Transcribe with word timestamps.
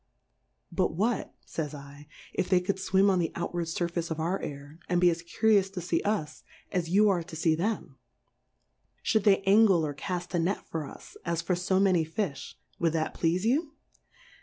But 0.71 0.95
what, 0.95 1.35
fays 1.45 1.75
/, 2.09 2.33
if 2.33 2.49
they 2.49 2.59
cou'd 2.59 2.77
Iwim 2.79 3.11
on 3.11 3.19
the 3.19 3.31
out 3.35 3.53
ward 3.53 3.67
Surface 3.67 4.09
of 4.09 4.19
our 4.19 4.41
Air, 4.41 4.79
and 4.89 4.99
be 4.99 5.11
as 5.11 5.21
cu 5.21 5.45
rious 5.45 5.71
to 5.73 5.79
fee 5.79 6.01
us, 6.01 6.43
as 6.71 6.89
you 6.89 7.07
are 7.09 7.21
to 7.21 7.35
fee 7.35 7.53
them; 7.53 7.99
fhould 9.05 9.25
they 9.25 9.43
Angle 9.43 9.85
or 9.85 9.93
caft 9.93 10.33
a 10.33 10.39
Net 10.39 10.67
for 10.67 10.87
us, 10.87 11.17
as 11.23 11.43
for 11.43 11.55
fo 11.55 11.79
many 11.79 12.03
Fifh, 12.03 12.55
would 12.79 12.93
that 12.93 13.13
pleafe 13.13 13.43
you 13.45 13.73